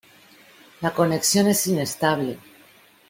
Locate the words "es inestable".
1.45-2.39